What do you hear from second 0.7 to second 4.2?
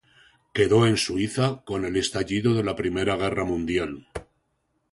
en Suiza con el estallido de la Primera Guerra Mundial.